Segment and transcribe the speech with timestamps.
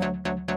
[0.00, 0.47] Thank you.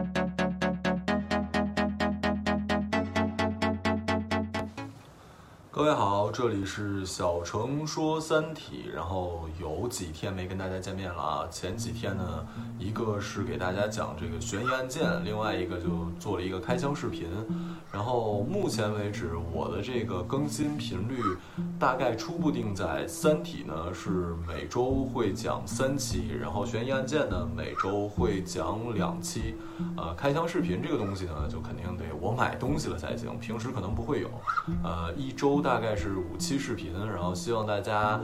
[5.82, 11.48] 各位好，这里是小程说三体，然后有几天没跟大家见面了啊。
[11.50, 12.46] 前几天呢，
[12.78, 17.26] 一个是给大家讲这个悬疑案件，另外一个就做了一个开箱视频。
[17.90, 21.20] 然后目前为止，我的这个更新频率
[21.80, 29.56] 大概初步定在三体呢是每周会讲三期，然后悬疑案件呢每周会讲两期。
[29.96, 34.30] 呃，开箱视频这个东西呢，就肯定得我买东西了才行，平时可能不会有。
[34.84, 38.20] 呃，一周大大概是五期视频，然后希望大家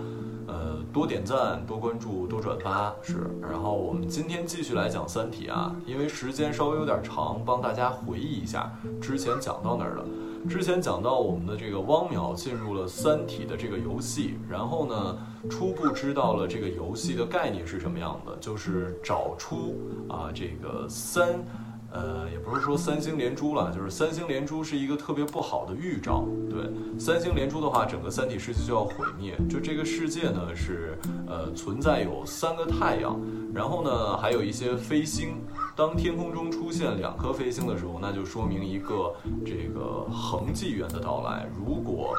[0.47, 3.27] 呃多点赞、多关注、多转发是。
[3.41, 10.05] 然后我们今天继续来讲三体啊，因为时间稍微有点长，帮大家回忆一下之前讲到哪儿了。
[10.47, 15.17] 之前讲到我们的这个汪淼进入了三体的这个游戏，然后呢，
[15.49, 19.75] 初步知道了这个游戏的概念是什么样的，就是找出
[20.07, 21.43] 啊这个三。
[21.91, 26.25] 呃，也不是说三星连珠了，就是三星连珠是一个特别不好的预兆。
[26.51, 29.37] 对，三星连珠的话，整个三体世界就要毁灭。
[29.49, 33.19] 就这个世界呢，是呃存在有三个太阳，
[33.55, 35.37] 然后呢还有一些飞星。
[35.75, 39.15] 当天空中出现两颗飞星的时候，那就说明一个
[39.47, 41.49] 这个恒纪元的到来。
[41.57, 42.15] 如果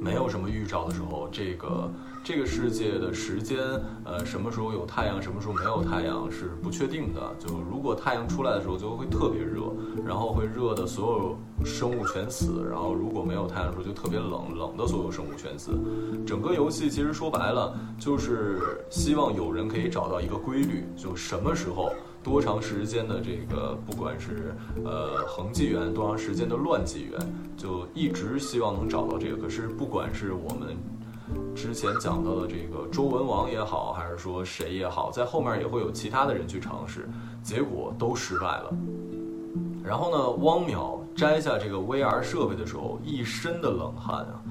[0.00, 1.90] 没有什么预兆的时候，这个
[2.24, 3.58] 这个世界的时间，
[4.04, 7.20] 呃，什么时候有太阳，什么时候没有太阳是不确定的。
[7.38, 9.72] 就如果太阳出来的时候，就会特别热，
[10.06, 15.72] 然后会热的所有生物全死；然后如果没有太阳的时候，就特别冷，冷的所有生物全死。
[16.26, 21.92] 整个游戏其实说白了，就是希望有人可以找到一个规律，就什么时候。
[22.22, 24.54] 多长时间的这个，不管是
[24.84, 27.18] 呃恒纪元，多长时间的乱纪元，
[27.56, 29.36] 就一直希望能找到这个。
[29.36, 30.76] 可是不管是我们
[31.54, 37.08] 之前讲到的这个周文王也好，还是说谁也好，在后面也会有其他的人去尝试，
[37.42, 38.74] 结果都失败了。
[39.82, 44.42] 然后呢，汪淼摘下这个 VR 设备的时候，一身的冷汗啊。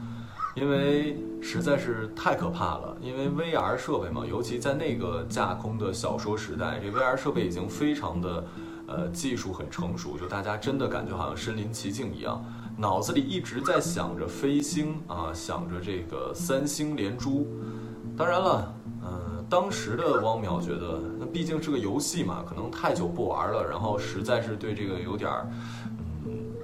[0.59, 8.43] 因为实在是太可怕了，因为 VR 设备嘛，尤其在那个架空的小说时代，这 VR 设备已经非常的，
[8.85, 12.43] 呃，技术很成熟，就大家真的感觉好像身临其境一样，
[12.75, 17.47] 脑子里一直在想着飞星啊，想着这个三星连珠。
[18.17, 25.49] 当然了，嗯，当时的汪淼觉得，那毕竟是个游戏嘛，可能太久不玩了，然后实在是对这个有点儿。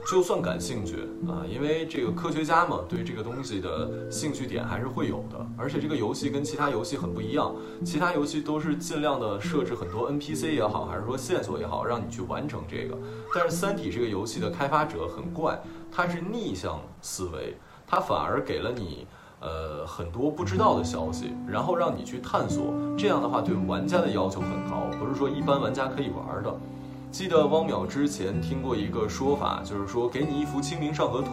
[0.05, 5.45] 就算感兴趣啊，因为这个科学家嘛，对这个东西的兴趣点还是会有的。
[5.57, 12.95] 而且这个游戏跟其他游戏很不一样，其他游戏都是尽量的设置很多 NPC 也好，还是说线索也好，让你去完成这个。
[13.33, 15.59] 但是《三体》这个游戏的开发者很怪，
[15.91, 19.07] 它是逆向思维，它反而给了你
[19.39, 22.75] 呃很多不知道的消息，然后让你去探索。
[22.95, 26.55] 这样的话，对玩家的要求很高，不是说一般玩家可以玩的。
[27.15, 31.31] 记得汪淼之前听过一个说法，就是说给你一幅《清明上河图》，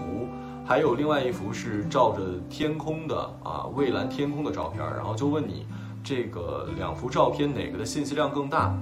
[0.64, 5.66] 还有另外一幅是照着天空的啊蔚蓝天空的照片，然后就问你
[6.04, 8.72] 这个两幅照片哪个的信息量更大？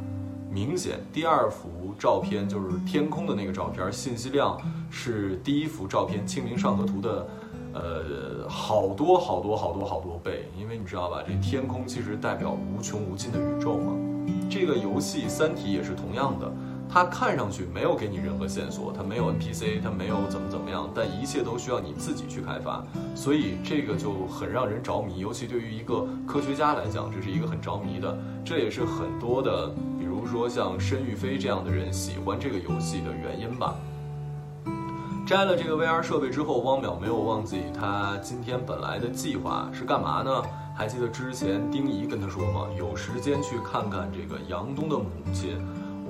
[0.50, 7.26] 明显第二幅照片就是天空的那个照片，信息量是第一幅照片《清明上河图》的
[7.72, 13.94] 呃好多好多好多好多倍，因为你知道吧，这天空其实代表无穷无尽的宇宙嘛。
[14.50, 16.52] 这个游戏《三体》也是同样的。
[16.92, 22.84] 它看上去没有给你任何线索，它没有 NPC，它没有怎么怎么样，但一切都需要你自己去开发，
[23.14, 25.20] 所以这个就很让人着迷。
[25.20, 28.18] 尤其对于一个科学家来讲，这是一个很着迷的。
[28.44, 29.68] 这也是很多的，
[30.00, 33.76] 比如说像申玉飞这样的人喜欢这个游戏的原因吧。
[35.24, 40.42] 摘了这个 VR 设备之后，汪淼没有忘记他今天本来的计划是干嘛呢？
[40.74, 42.66] 还记得之前丁仪跟他说吗？
[42.76, 45.56] 有时间去看看这个杨东的母亲。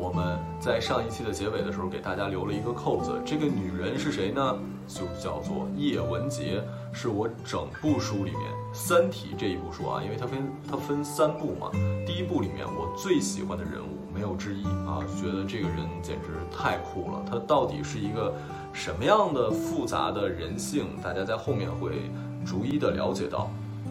[0.01, 4.59] 我们在上一期的结尾的时候给大家留了一个扣子，这个女人是谁呢？
[4.89, 8.41] 就叫做叶文洁，是我整部书里面
[8.73, 11.71] 《三体》这一部书啊，因为它分它分三部嘛。
[12.07, 17.23] 第一部里面我最喜欢的人物没有之一啊，觉得这个人简直太酷了。
[17.31, 18.35] 他到底是一个
[18.73, 20.97] 什么样的复杂的人性？
[21.03, 22.11] 大家在后面会
[22.43, 23.51] 逐一的了解到。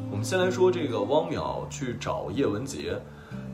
[0.10, 3.00] 我们先来说这个汪淼去找叶文洁。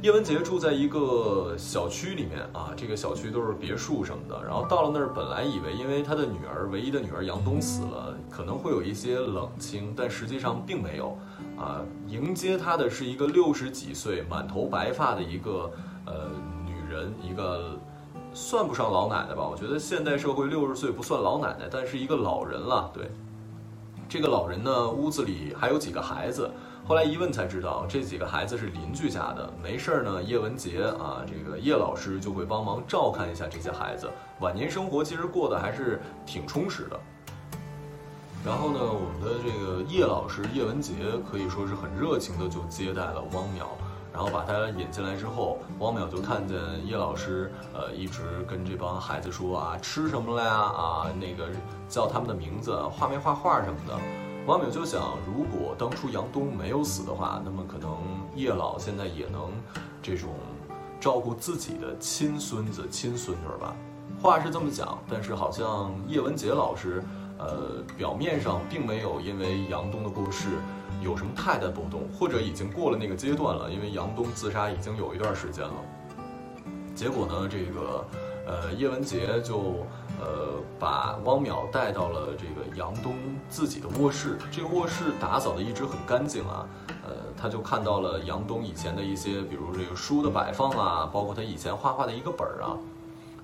[0.05, 4.39] 叶文洁住在一个小区里面啊，这个小区都是别墅什么的。
[4.43, 11.17] 然后到了那儿，本来以为因为他的女儿，唯一的女儿杨东死了，可能会有一些冷清，但实际上并没有。
[11.57, 15.71] 啊，迎接他的是一个六十几岁、满头白发的一个
[16.05, 16.29] 呃
[16.63, 17.75] 女人，一个
[18.31, 19.47] 算不上老奶奶吧？
[19.49, 22.91] 我觉得现代社会六十岁不算老奶奶，但是一个老人了。
[22.93, 23.09] 对，
[24.07, 26.47] 这个老人呢，屋子里还有几个孩子。
[26.87, 29.51] 后来一问才知道，这几个孩子是邻居家的。
[29.61, 34.07] 没事儿呢，叶文洁啊，这个叶老师就会帮忙照看一下这些孩子。
[34.39, 36.99] 晚年生活其实过得还是挺充实的。
[38.45, 40.93] 然后呢，我们的这个叶老师叶文洁
[41.27, 43.65] 可以说是很热情的就接待了汪淼，
[44.13, 46.55] 然后把他引进来之后，汪淼就看见
[46.85, 51.49] 叶老师呃一直跟这帮孩子说啊吃什么了呀啊那个
[51.89, 53.97] 叫他们的名字，画没画画什么的。
[54.45, 57.97] 王淼就想，如果当初杨东没有死的话，那么可能
[58.36, 59.51] 叶老现在也能
[60.01, 60.30] 这种
[61.00, 63.75] 照顾自己的亲孙子亲孙女吧。
[64.21, 67.03] 话是这么讲，但是好像叶文洁老师。
[67.38, 70.48] 呃，表面上并没有因为杨东的过世
[71.01, 75.74] 有什么太大波动，或者已经过了那个阶段了，因为杨东自杀已经有一段时间了。
[76.95, 78.07] 结果呢，这个
[78.48, 79.86] 呃叶文洁就
[80.19, 83.15] 呃把汪淼带到了这个杨东
[83.50, 86.67] 自己的卧室，这个卧室打扫的一直很干净啊。
[87.03, 92.77] 呃，他就看到了杨东以前的一些，比如这个书的摆放啊，包括他以前画画的一个本儿啊。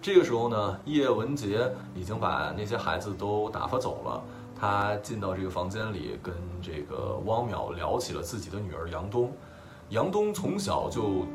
[0.01, 4.23] 这个时候呢，叶文洁已经把那些孩子都打发走了。
[4.59, 9.31] 他进到这个房间里，跟这个汪淼聊起了自己的女儿杨东。
[9.89, 11.25] 杨东从小就，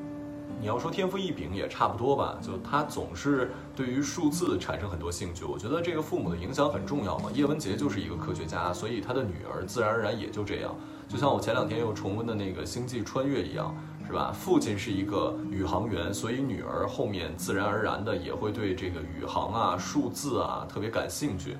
[0.60, 5.44] 你要说天赋异禀也差不多吧，就他总是对于数字产生很多兴趣。
[5.44, 7.30] 我觉得这个父母的影响很重要嘛。
[7.34, 10.74] 叶文洁就是一个科学家，所以他的女儿自然而然也就这样。
[11.08, 13.74] 就像我前两天又重温的那个《星际穿越》一样。
[14.08, 14.30] 是吧？
[14.32, 21.56] 父亲是一个宇航员，所以女儿后面自然而然的也会对这个宇航啊、数字啊特别感兴趣。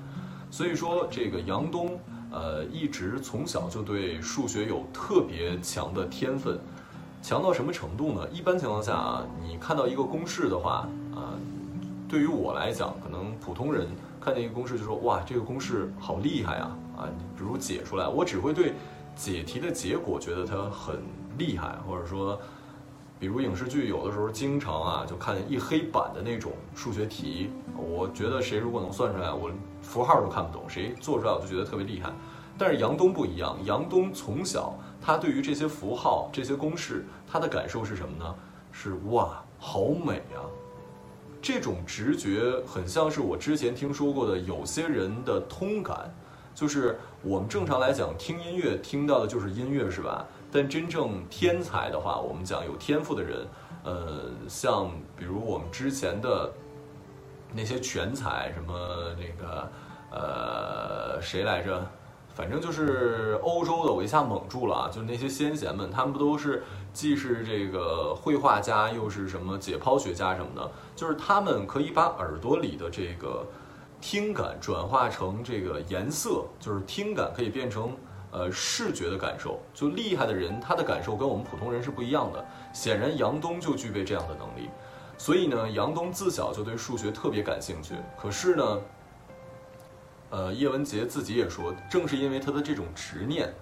[0.49, 1.99] 所以说，这个杨东，
[2.31, 6.57] 呃，一直从小就对数学有特别强的天分，
[7.21, 8.27] 强到什么程度呢？
[8.31, 11.33] 一般情况下啊，你看到一个公式的话，啊，
[12.07, 13.87] 对于我来讲，可能普通人
[14.21, 16.77] 看见一个公式就说，哇，这个公式好厉害啊！
[16.97, 18.73] 啊，比如解出来，我只会对
[19.15, 21.01] 解题的结果觉得它很。
[21.37, 22.35] 厉害，或者说，
[23.19, 29.51] 比如影视剧有的时候经常啊，就看一黑板的那种数学题，我觉得谁如果能算出来，我
[29.83, 32.11] 符号都看不懂，谁做出来我就觉得特别厉害。
[32.57, 38.35] 但是杨东不一样，杨东从小他对于这些符号、这些公式，他的感受是什么呢？
[38.71, 40.45] 是哇，好美啊！
[41.41, 46.13] 这种直觉很像是我之前听说过的有些人的通感，
[46.53, 50.25] 就是我们正常来讲听音乐听到的就是音乐，是吧？
[50.51, 53.47] 但真正天才的话，我们讲有天赋的人，
[53.83, 56.51] 呃，像比如我们之前的
[57.53, 58.73] 那些全才，什么
[59.17, 59.71] 那个
[60.11, 61.85] 呃谁来着？
[62.37, 64.89] 反正就是欧洲的，我一下蒙住了啊！
[64.93, 66.63] 就是那些先贤们，他们不都是
[66.93, 70.71] 既是这个绘画家，又是什么解剖学家什么的？
[70.95, 73.43] 就是他们可以把耳朵里的这个
[73.99, 77.91] 听感转化成这个颜色，就是听感可以变成。
[78.29, 82.45] 呃，视觉的感受，就厉害的人，他的感受跟我们普通人是不一样的。
[82.73, 84.69] 显然，杨东就具备这样的能力，
[85.17, 87.95] 所以呢，杨东自小就对数学特别感兴趣。
[88.21, 88.81] 可是呢，
[90.29, 93.53] 呃，叶文洁自己也说，正是因为他的这种执念，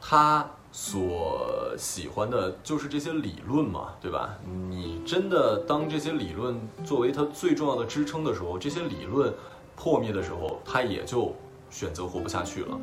[0.00, 4.36] 他所喜欢的就是这些理论嘛，对吧？
[4.68, 9.32] 你真的当这些理论作为他最重要的支撑的时候，这些理论
[9.74, 11.34] 破灭的时候，他也就
[11.70, 12.78] 选择活不下去了。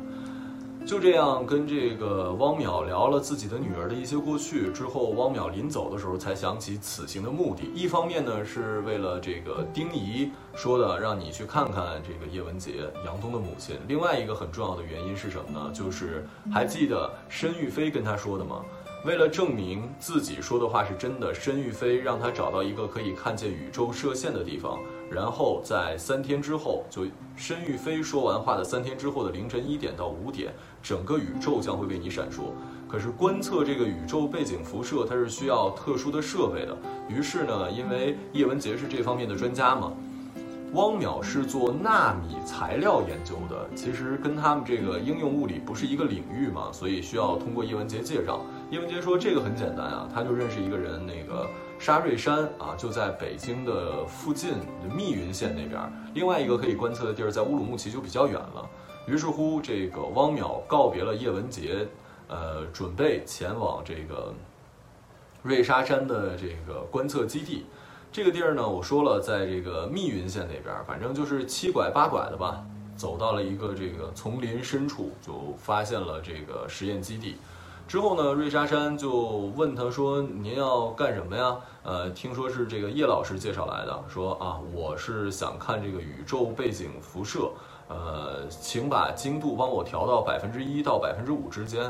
[0.86, 7.64] 就这样跟这个汪淼聊了自己的女儿的一些过去之后，汪淼临走的时候才想起此行的目的。
[7.74, 13.76] 一方面呢，是为了这个丁仪说的，让你去看看这个叶文洁，杨东的母亲。
[13.88, 15.72] 另外一个很重要的原因是什么呢？
[15.74, 18.64] 就是还记得申玉飞跟他说的吗？
[19.04, 24.78] 为了证明自己说的话是真的，申玉飞让他找到一个可以看见宇宙射线的地方。
[25.10, 32.50] 然后在三天之后，就申玉飞说完话的三天之后的凌晨一点到五点，整个宇宙将会为你闪烁。
[32.88, 36.76] 可是观测这个宇宙背景辐射，它是需要特殊的设备的。
[37.08, 39.92] 于是呢，因为叶文洁是这方面的专家嘛，
[40.72, 48.40] 汪淼是做纳米材料研究的，其实跟他们这个应用物理不是一个领域嘛，所以需要通过叶文洁介绍。
[48.70, 51.48] 叶文洁说这个很简单啊，他就认识一个人，那个。
[51.78, 54.54] 沙瑞山啊，就在北京的附近
[54.94, 55.80] 密云县那边。
[56.14, 58.68] 另外一个可以观测的地儿在乌鲁木齐，就比较远了。
[59.06, 61.86] 于是乎，这个汪淼告别了叶文洁，
[62.28, 64.34] 呃，准备前往这个
[65.42, 67.66] 瑞沙山的这个观测基地。
[68.10, 72.64] 这个地儿呢，我说了，在这个密云县那边，反正就是七拐八拐的吧，
[72.96, 77.36] 走到了一个这个丛林深处，就发现了这个实验基地。
[77.88, 79.12] 之后呢，瑞沙山就
[79.54, 87.48] 问他说：“您要干什么呀？”呃，听说是这个叶老师介绍来的，说啊，我是想看这个宇宙背景辐射，
[87.86, 91.82] 呃，请把精度帮我调到百分之一到百分之五之间。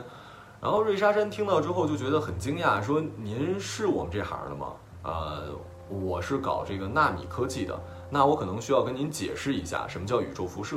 [0.60, 4.72] 然后瑞莎山听到之后就觉得很惊讶，说：“您是我们这行的吗？”
[5.02, 5.44] 呃，
[5.88, 7.74] 我是搞这个纳米科技的，
[8.10, 10.76] 那我可能需要跟您解释一下什么叫宇宙辐射。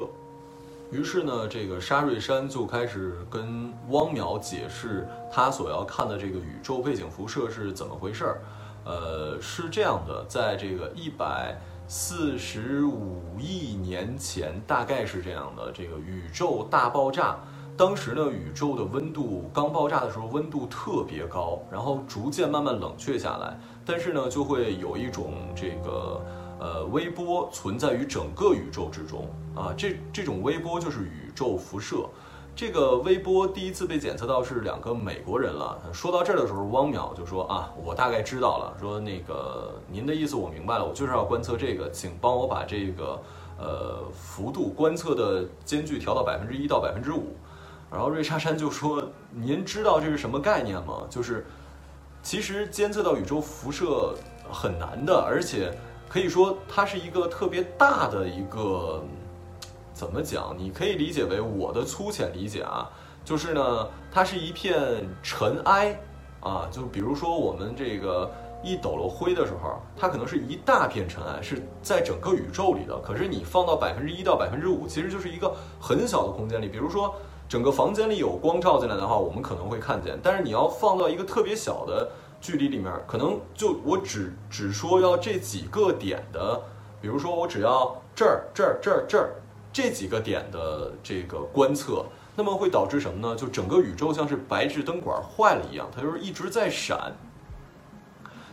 [0.92, 8.42] 于是呢，这个沙瑞山就开始跟汪淼解释他所要看的这个宇宙背景辐射是怎么回事儿。
[8.86, 11.56] 呃，是这样的，在这个一百
[11.88, 17.38] 四十五亿年前，大概是这样的，这个宇宙大爆炸。
[17.78, 23.58] 当时呢，宇宙的温度刚爆炸的时候，温度特别高，然后逐渐慢慢冷却下来。
[23.86, 26.22] 但是呢，就会有一种这个
[26.60, 29.74] 呃微波存在于整个宇宙之中啊。
[29.78, 32.08] 这这种微波就是宇宙辐射。
[32.56, 35.80] 这个微波第一次被检测到是两个美国人了。
[35.94, 38.76] 说到这儿的时候，汪淼就说啊，我大概知道了。
[38.78, 43.22] 说那个您的意思我明白了，我就是要观测这个，请帮我把这个
[43.58, 47.28] 呃幅度观测的间距调到百分之一到百分之五。
[47.90, 49.02] 然后瑞莎山就说
[49.32, 51.04] ：“您知道这是什么概念吗？
[51.10, 51.48] 就是
[52.22, 54.14] 其实监测到宇宙辐射
[54.52, 55.74] 很难的，而且
[56.10, 59.04] 可以说它是一个特别大的一个
[59.94, 60.56] 怎么讲？
[60.58, 62.90] 你可以理解为我的粗浅理解啊，
[63.24, 65.98] 就是呢，它是一片尘埃
[66.42, 66.68] 啊。
[66.72, 68.30] 就比如说我们这个
[68.64, 72.98] 一抖了灰的时候，它可能是一大片尘埃，是在整个宇宙里的。
[73.00, 76.68] 可是你放到百分之一到百分之五，其实就是一个很小的空间里。
[76.68, 77.14] 比如说。”
[77.50, 80.16] 整个房间里有光照进来的话，我们可能会看见。
[80.22, 82.08] 但是你要放到一个特别小的
[82.42, 86.62] 距离里面，可能就我只只说要这几个点的，
[87.02, 89.36] 比如说我只要这儿这儿这儿这儿
[89.72, 92.06] 这几个点的这个观测，
[92.36, 93.36] 那么会导致什么呢？
[93.36, 97.14] 就整个宇宙像是白炽灯管坏了一样，它就是一直在闪。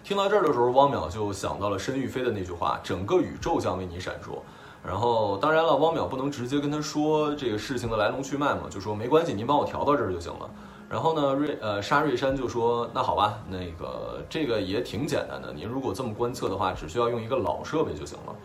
[0.04, 4.38] 听到这儿的时候，汪淼就想到了申玉飞的那句话：“整个宇宙将为你闪烁。”
[4.86, 10.48] 然后，当然了，汪淼不能直接跟他说这个事情的来龙去脉嘛，就说没关系，您帮我调到这儿就行了。
[10.88, 18.36] 然后呢，瑞呃沙瑞山就说那好吧，那个这个也挺简单的，您如果这么观测的话，只需要用一个老设备就行了。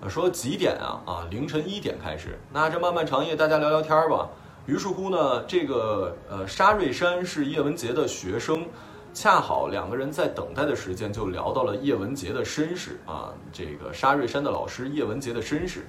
[0.00, 1.00] 呃，说几点啊？
[1.06, 2.38] 啊，凌晨一点开始。
[2.52, 4.28] 那这漫漫长夜，大家聊聊天吧。
[4.66, 8.66] 于是乎呢，这个呃沙瑞山是叶文洁的学生。
[9.12, 15.86] 恰好两个人在等待的时间就聊到了叶文洁的身世啊，这个沙瑞山的老师叶文洁的身世。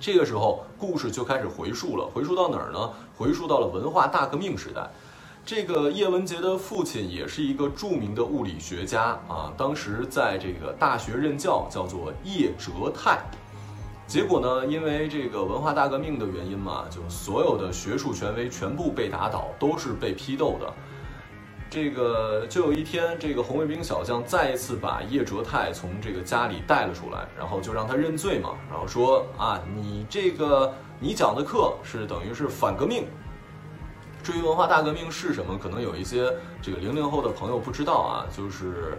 [0.00, 2.90] 这个时候故事就开始回溯了，回溯到哪儿呢？
[3.16, 4.90] 回溯到了文化大革命时代。
[5.46, 13.18] 这个叶文洁的父亲也是一个著名的物理学家啊，当时在这个大学任教，叫做叶哲泰。
[14.06, 20.72] 结果呢，因为这个文化大革命的原因嘛，就所有的学术权威全部被打倒，都是被批斗的。
[21.68, 33.06] 这个就有一天，这个红卫兵小将再一次把叶哲泰从这个家里带了出来，然后就让他认罪嘛，然后说啊，你这个你讲的课是等于是反革命。
[34.24, 38.98] 至于文化大革命是什么，可能有一些这个零零后的朋友不知道啊，就是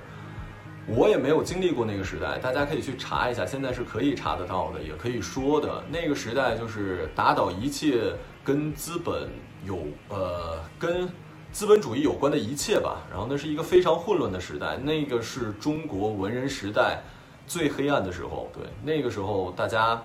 [0.88, 5.84] 我也没有经历过那个时代，大家可以去查一下，现在是可以查得到的，也可以说的。
[5.90, 8.14] 那个时代就是打倒一切
[8.44, 9.28] 跟资本
[9.66, 9.80] 有
[10.10, 11.10] 呃跟。
[11.52, 17.02] 资本主义有关的一切吧，然后那是一个非常混乱的时代，那个是中国文人时代
[17.48, 18.50] 最黑暗的时候。
[18.54, 20.04] 对，那个时候大家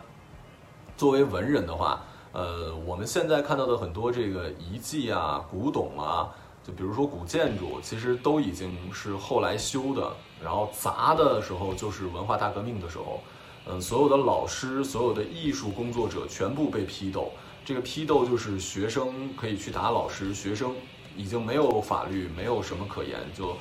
[0.96, 6.28] 作为文人的话，呃，我们现在看到的很多这个遗迹啊、古董啊，
[6.66, 10.12] 就比如说古建筑，其实都已经是后来修的。
[10.42, 13.20] 然后砸的时候就是文化大革命的时候，
[13.66, 17.30] 嗯，所有的老师、所有的艺术工作者全部被批斗。
[17.64, 20.74] 这个批斗就是学生可以去打老师，学生。
[21.16, 23.54] 已经没有法律，没有什么可言，就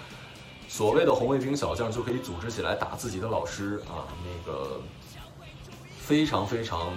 [0.67, 4.05] 所谓的红卫兵小将就可以组织起来打自己的老师啊！
[4.23, 4.79] 那个
[5.97, 6.93] 非常非常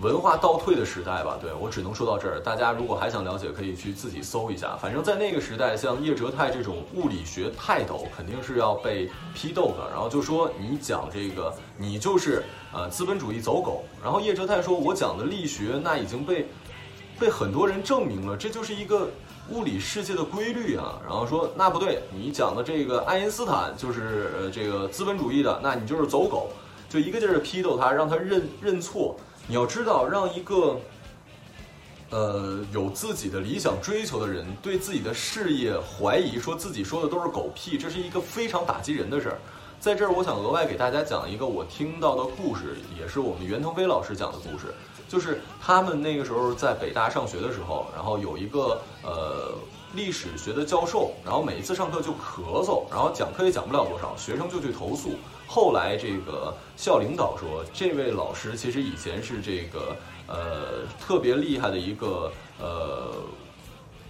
[0.00, 1.38] 文化倒退的时代吧？
[1.40, 2.40] 对我只能说到这儿。
[2.40, 4.76] 大家如果还想了解，可以去自己搜一下。
[4.80, 9.88] 反正，在那个时代，像叶哲泰这种物理学泰斗肯定是要被批斗的。
[9.90, 12.42] 然后就说你讲这个，你就是
[12.72, 13.84] 呃资本主义走狗。
[14.02, 16.48] 然后叶哲泰说，我讲的力学那已经被
[17.18, 19.08] 被很多人证明了，这就是一个。
[19.52, 26.50] 物理世界的规律啊，然后说那不对，你讲的这个爱因斯坦就是呃这个资本主义的，那你就是走狗，
[26.88, 29.16] 就一个劲儿的批斗他，让他认认错。
[29.50, 30.80] 你要知道，让一个
[32.10, 39.38] 呃有自己的理想追求的人对自己的事业怀疑，说自己说的都是狗屁，这是一个非常打击人的事儿。
[39.80, 44.72] 在这儿，我想额外给大家讲一个我听到的故事，也是我们袁腾飞老师讲的故事。
[45.08, 49.50] 就是他们那个时候在北大上学的时候，然后有一个呃
[49.94, 55.14] 历史学的教授，然后每一次上课就咳嗽，然后讲课也讲不了多少，学生就去投诉。
[55.52, 59.96] 后来这个校领导说，这位老师其实以前是这个
[60.28, 62.30] 呃特别厉害的一个
[62.60, 63.12] 呃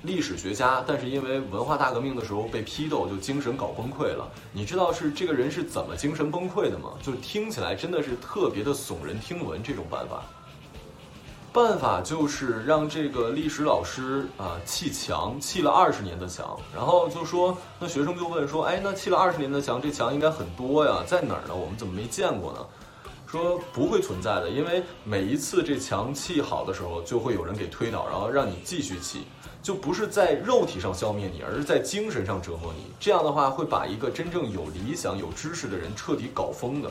[0.03, 4.31] 历史学家，但是因为文化大革命的时候被批斗，就精神搞崩溃了。
[4.53, 6.91] 你知道是这个人是怎么精神崩溃的吗？
[7.03, 9.63] 就听起来真的是特别的耸人听闻。
[9.63, 10.23] 这种办法，
[11.53, 21.55] 办法就是让这个历史老师啊砌墙，砌了二十年的墙，然后就说，那学生就问说，哎，那砌了二十年的墙，这墙应该很多呀，在哪儿呢？
[21.55, 22.65] 我们怎么没见过呢？
[23.27, 29.25] 说不会存在的，因为每一次这墙砌好的时候，就会有人给推倒，然后让你继续砌，
[29.61, 32.93] 就不是在肉体上消灭你，而是在精神上折磨你。
[33.01, 36.91] 这样的话，会把一个真正有理想、有知识的人彻底搞疯的。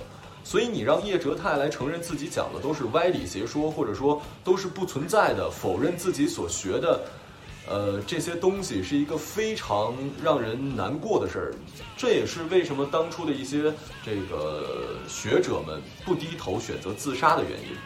[0.50, 7.02] 所以你让叶哲泰来承认自己讲的都是歪理邪说，或者说都是不存在的，否认自己所学的。
[7.68, 11.54] 呃，这些东西是一个非常让人难过的事儿，
[11.96, 13.72] 这也是为什么当初的一些
[14.04, 17.78] 这个学者们不低头选择自杀的原因。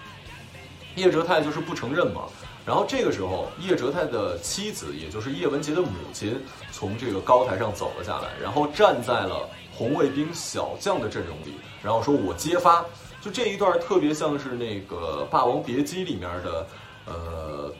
[0.95, 2.23] 叶哲泰就是不承认嘛。
[2.65, 12.85] 然后这个时候，叶哲泰的妻子，也就是叶文洁的母亲，从这个高台上走了下来，然后站在了红卫兵小将的阵容里，然后说：“我揭发。”
[13.21, 16.67] 就这一段特别像是那个《霸王别姬》里面的，
[17.05, 17.73] 呃。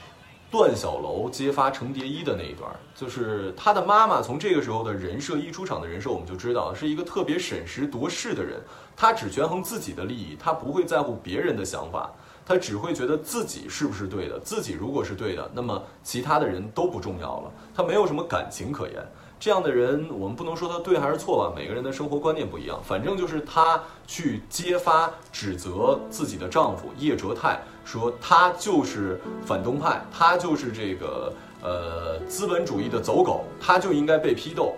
[0.51, 8.62] 段小楼揭发程蝶衣的那一段，就是他的妈妈从这个时候的人设一出场的人设，我们就知道是一个特别审时度势的人。
[8.96, 12.12] 他只权衡自己的利益，他不会在乎别人的想法，
[12.45, 14.39] 他只会觉得自己是不是对的。
[14.39, 18.95] 自己如果是对的，那么其他的人都不重要了，他没有什么感情可言。
[19.39, 22.81] 这样的人，我们不能说他对还是错吧，每个人的生活观念不一样。
[22.81, 34.75] 反正就是他去揭发、指责自己的丈夫叶哲泰，说他就是反动派，他就是这个呃资本主义的走狗，他就应该被批斗。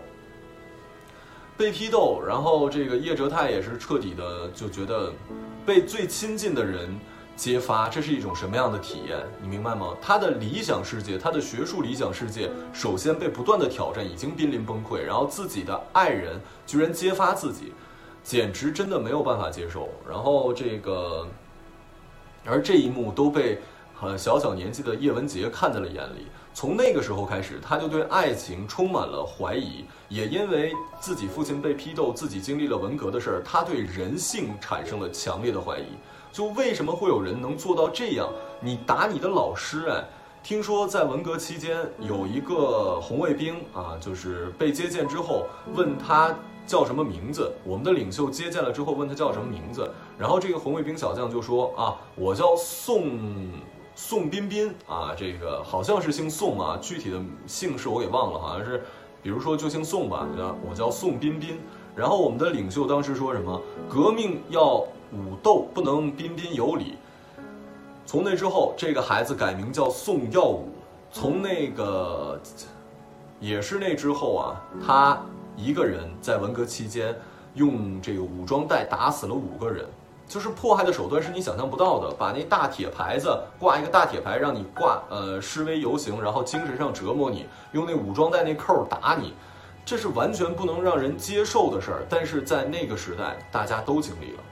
[1.55, 5.13] 被批斗，然后这个叶哲泰也是彻底的就觉得
[5.63, 6.89] 被最亲近的人。
[7.36, 9.20] 揭发，这是一种什么样的体验？
[9.42, 9.94] 你明白吗？
[10.01, 15.01] 他的理想世界，他的学术理想世界，首先被不断的挑战，已经濒临崩溃。
[15.01, 17.74] 然后自己的爱人居然揭发自己，
[18.24, 19.89] 简直真的没有办法接受。
[20.10, 21.27] 然后这个，
[22.46, 23.59] 而这一幕都被
[23.94, 26.27] 很小小年纪的叶文洁看在了眼里。
[26.53, 35.88] 从那个时候开始，他就对爱情充满了怀疑，也因为自己父亲被批斗，自己经历了文革的事儿，他对人性产生了强烈的怀疑。
[36.35, 38.27] 就为什么会有人能做到这样？
[38.59, 40.03] 你打你的老师，哎，
[40.43, 46.35] 听说在文革期间有一个红卫兵啊，就是被接见之后问他
[46.67, 47.50] 叫什么名字。
[47.63, 53.17] 我们的领袖接见了之后问他叫什么名字，然后这个红卫兵小将就说啊，我叫宋
[53.95, 57.17] 宋彬彬啊，这个好像是姓宋啊，具体的
[57.48, 58.83] 姓氏我给忘了，好像是，
[59.24, 60.27] 比如说就姓宋吧，
[60.69, 61.61] 我叫宋彬彬。
[61.96, 63.62] 然后我们的领袖当时说什么？
[63.90, 64.86] 革命要。
[65.14, 66.98] 武斗不能彬彬有礼。
[68.05, 70.68] 从那之后，这个孩子改名叫宋耀武。
[71.10, 72.38] 从那个，
[73.40, 75.18] 也是那之后啊，他
[75.55, 77.16] 一个人在文革期间
[77.53, 79.86] 用这个武装带打死了五个人，
[80.27, 82.14] 就是迫害的手段是你想象不到的。
[82.18, 89.34] 把那大铁牌子挂一个大铁牌，让你挂呃示威游行，然后精神上折磨你，用那武装带那扣打你，
[89.85, 92.05] 这是完全不能让人接受的事儿。
[92.09, 94.43] 但是在那个时代，大家都经历了。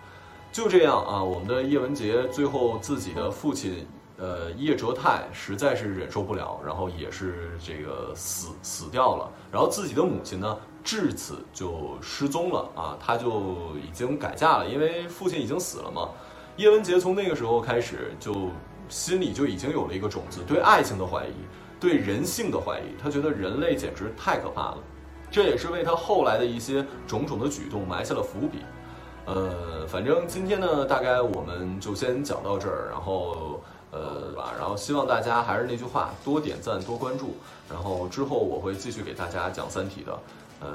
[0.52, 9.28] 就这样啊，我们的叶文洁最后自己的父亲，呃，叶哲泰实在是忍受不了，然后也是这个死死掉了。
[9.52, 16.08] 然后自己的母亲呢，至此就失踪了啊，她就已经改嫁了，因为父亲已经死了嘛。
[16.58, 18.50] 叶文洁从那个时候开始，就
[18.88, 21.34] 心里就已经有了一个种子，对爱情的怀疑，
[21.80, 24.78] 对人性的怀疑，他觉得人类简直太可怕了。
[25.34, 28.60] 这也是为他后来的一些种种的举动埋下了伏笔。
[29.26, 37.36] 呃，反正今天呢，大概我们就先讲到这儿，然后呃吧，然后希望大家还是那句话，多点赞，多关注，
[37.68, 40.20] 然后之后我会继续给大家讲《三体》的，
[40.60, 40.70] 呃，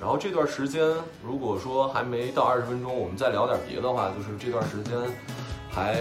[0.00, 0.82] 然后这段时间
[1.24, 4.98] 如果说还没到二十分钟，我们再聊点别的话，就是这段时间
[5.70, 6.00] 还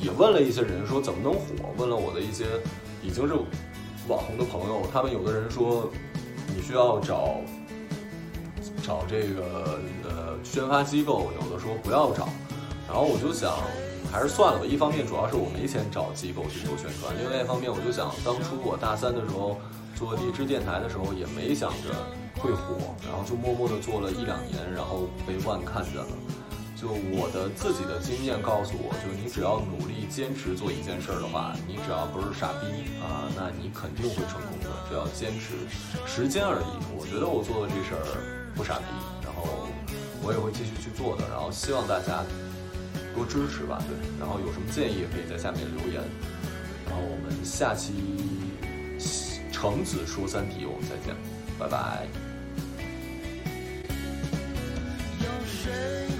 [0.00, 1.40] 也问了一些人说怎么能火，
[1.76, 2.46] 问了我的一些
[3.02, 3.34] 已经是
[4.08, 5.90] 网红的朋友，他们有的人说
[6.54, 7.40] 你需要找。
[8.84, 12.28] 找这个呃宣发机构，有的说不要找，
[12.88, 13.54] 然后我就想
[14.10, 14.66] 还是算了吧。
[14.66, 19.56] 一方面主要是我没钱找机构去做宣传，另外一方面我就想，当初我大三的时候
[19.94, 21.94] 做荔枝电台的时候也没想着
[22.42, 22.74] 会火，
[23.06, 26.10] 然后就默默的做了一两年，然后被万看见了。
[26.82, 34.66] 就我的自己的经验告诉我，就你只要努力坚持做一件事儿的话，你只要不是傻逼啊，那你肯定会成功的。
[34.90, 35.54] 只要坚持，
[36.10, 36.66] 时间而已。
[36.98, 38.02] 我觉得我做的这事儿。
[38.54, 38.84] 不傻逼，
[39.24, 39.66] 然后
[40.22, 42.22] 我也会继续去做的，然后希望大家
[43.14, 46.02] 多支持吧，对，然后有什么建议也可以在下面留言，
[46.84, 47.94] 然后我们下期
[49.50, 51.16] 橙子说三体，我们再见，
[51.58, 52.06] 拜拜。
[55.24, 56.12] 有谁？